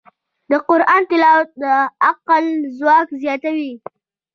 [0.49, 1.63] د قرآن تلاوت د
[2.07, 2.45] عقل
[2.77, 3.71] ځواک زیاتوي.